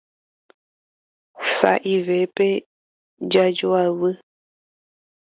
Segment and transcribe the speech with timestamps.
[1.57, 2.47] Sa'ivépe
[3.31, 4.11] jajoavy.